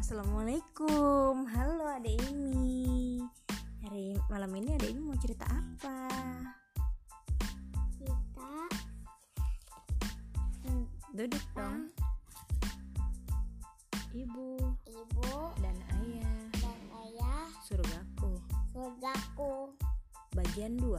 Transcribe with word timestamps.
Assalamualaikum. 0.00 1.44
Halo 1.44 1.84
adek 1.92 2.16
Imi. 2.32 3.20
Hari 3.84 4.16
malam 4.32 4.48
ini 4.56 4.72
adek 4.80 4.96
Imi 4.96 5.02
mau 5.04 5.20
cerita 5.20 5.44
apa? 5.44 6.08
kita 8.00 8.48
Duduk 11.12 11.44
dong. 11.52 11.92
Ibu 14.16 14.56
ibu 14.88 15.32
dan 15.60 15.76
ayah. 16.00 16.48
dan 16.48 16.80
ayah 17.04 17.44
Surgaku. 17.60 18.40
surgaku. 18.72 19.76
Bagian 20.32 20.80
2 20.80 20.96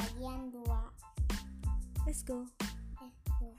bagian 0.00 0.48
dua. 0.48 0.80
Let's 2.08 2.24
go. 2.24 2.48
Eh 3.04 3.12
tuh, 3.36 3.52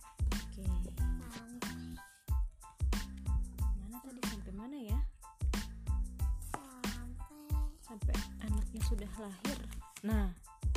sudah 8.85 9.09
lahir. 9.17 9.57
Nah. 10.05 10.29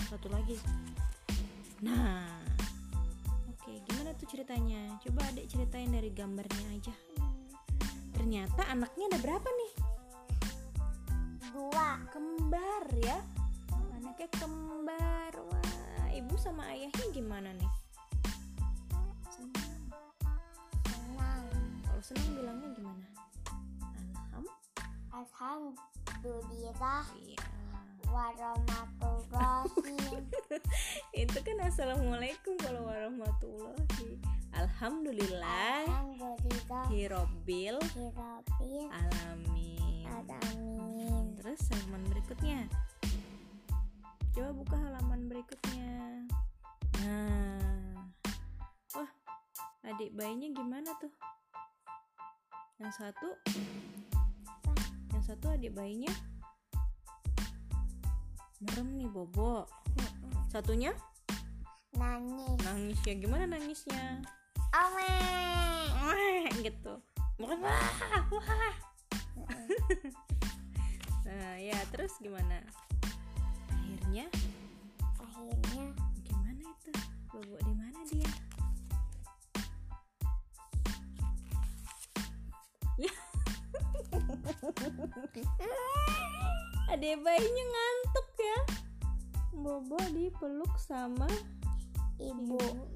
Satu 0.09 0.33
lagi. 0.33 0.57
Nah. 1.85 2.25
Oke 3.53 3.85
gimana 3.85 4.16
tuh 4.16 4.25
ceritanya? 4.33 4.97
Coba 5.05 5.29
adek 5.29 5.45
ceritain 5.53 5.93
dari 5.93 6.09
gambarnya 6.09 6.66
aja. 6.73 6.95
Ternyata 8.16 8.65
anaknya 8.73 9.13
ada 9.13 9.19
berapa 9.21 9.45
nih? 9.45 9.73
dua. 11.52 12.01
Kembar 12.09 12.85
ya. 13.05 13.21
Anaknya 14.01 14.29
kembar. 14.41 15.33
Wah 15.37 16.09
ibu 16.16 16.33
sama 16.41 16.65
ayahnya 16.73 17.07
gimana 17.13 17.52
nih? 17.52 17.71
Senang 19.29 19.69
senang. 20.88 21.45
Kalau 21.85 22.01
senang 22.01 22.30
bilangnya 22.32 22.69
gimana? 22.73 23.07
Alham? 24.32 24.47
Alhamdulillah. 25.13 27.04
Iya 27.21 27.57
warahmatullahi 28.19 29.71
itu 31.23 31.38
kan 31.38 31.59
assalamualaikum 31.63 32.59
kalau 32.59 32.91
warahmatullahi. 32.91 34.19
Alhamdulillah. 34.59 35.87
Hirobil 36.91 37.79
alamin. 38.91 40.02
Alamin. 40.10 41.38
Terus 41.38 41.63
halaman 41.71 42.02
berikutnya. 42.10 42.66
Coba 44.35 44.51
buka 44.51 44.77
halaman 44.82 45.30
berikutnya. 45.30 46.27
Nah. 47.07 48.03
Wah 48.99 49.10
adik 49.87 50.10
bayinya 50.19 50.51
gimana 50.59 50.91
tuh? 50.99 51.15
Yang 52.82 52.99
satu? 52.99 53.29
Yang 55.15 55.23
satu 55.23 55.55
adik 55.55 55.71
bayinya 55.71 56.10
merem 58.59 58.98
nih 58.98 59.06
bobo. 59.06 59.70
Satunya? 60.51 60.90
Nangis. 61.95 62.59
Nangis 62.66 62.98
ya 63.06 63.14
gimana 63.14 63.46
nangisnya? 63.46 64.19
Wah, 66.03 66.50
gitu. 66.59 66.98
Bukan 67.38 67.62
wah 67.62 68.26
wah. 68.34 68.75
Nah 71.28 71.60
ya 71.60 71.76
terus 71.92 72.16
gimana? 72.25 72.56
Akhirnya? 73.69 74.32
Akhirnya? 75.20 75.92
Gimana 76.25 76.64
itu? 76.64 76.88
Bobo 77.28 77.60
di 77.62 77.75
mana 77.76 78.00
dia? 78.09 78.32
Ya. 82.97 83.12
Adek 86.88 87.21
bayinya 87.21 87.65
ngantuk 87.69 88.28
ya. 88.41 88.59
Bobo 89.53 90.00
dipeluk 90.16 90.72
sama 90.81 91.28
ibu 92.16 92.56
ibunya. 92.56 92.88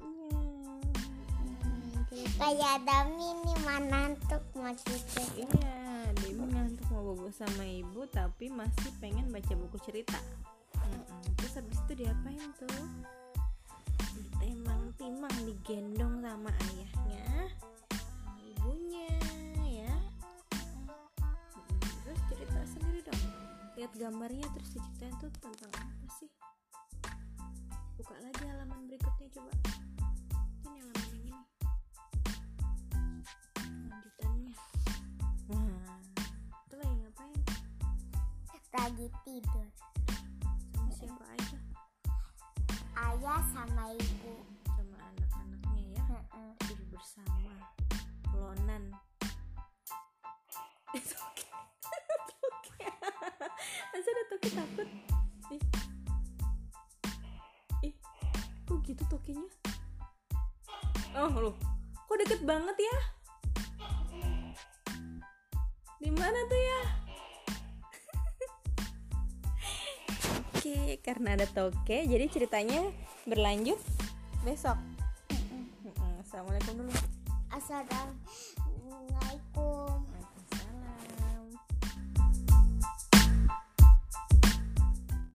Hmm, 1.61 2.01
kayak 2.41 2.81
Dami 2.89 3.27
nih 3.45 3.57
manantuk 3.61 4.41
maksudnya 4.57 5.45
Iya, 5.45 6.09
Demi 6.25 6.41
ngantuk 6.41 6.89
mau 6.89 7.13
bobo 7.13 7.29
sama 7.29 7.61
ibu 7.69 8.09
tapi 8.09 8.49
masih 8.49 8.89
pengen 8.97 9.29
baca 9.29 9.53
buku 9.53 9.77
cerita. 9.85 10.17
Mm-mm. 10.73 11.21
Terus 11.37 11.53
habis 11.61 11.77
itu 11.85 11.93
diapain 12.01 12.49
tuh? 12.57 12.85
Ditemang-timang, 14.17 15.37
digendong 15.45 16.17
sama 16.25 16.49
Lihat 23.83 23.99
gambarnya 23.99 24.47
terus 24.55 24.79
diceritain 24.79 25.11
tuh 25.19 25.27
tentang 25.43 25.67
apa 25.75 26.07
sih? 26.15 26.31
Buka 27.99 28.15
lagi 28.15 28.47
halaman 28.47 28.87
berikutnya 28.87 29.27
coba. 29.35 29.51
Ini 30.63 30.71
halaman 30.71 31.03
yang 31.11 31.19
ini. 31.19 31.41
Lanjutannya. 33.91 34.55
Wah, 35.51 35.99
itu 36.63 36.75
lagi 36.79 36.95
ngapain? 36.95 37.41
lagi 38.71 39.07
tidur 39.27 39.67
Sama 40.71 40.91
siapa 40.95 41.25
aja? 41.35 41.59
ayah 43.03 43.43
sama 43.51 43.91
ibu 43.99 44.22
Toke 54.43 54.59
takut? 54.59 54.89
Ih. 55.55 55.63
Ih. 57.87 57.95
Kok 58.67 58.83
gitu 58.83 58.99
tokenya? 59.07 59.47
Oh, 61.15 61.31
loh. 61.31 61.55
Kok 62.11 62.17
deket 62.19 62.43
banget 62.43 62.75
ya? 62.75 62.97
Di 65.95 66.11
mana 66.11 66.35
tuh 66.51 66.59
ya? 66.59 66.81
Oke, 70.51 70.99
karena 70.99 71.39
ada 71.39 71.47
toke, 71.47 72.03
jadi 72.03 72.27
ceritanya 72.27 72.91
berlanjut 73.23 73.79
besok. 74.43 74.75
Assalamualaikum 76.19 76.83
dulu. 76.83 76.91
Assalamualaikum 77.47 78.52